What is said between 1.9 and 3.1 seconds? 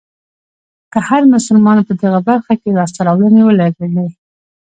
دغه برخه کې لاسته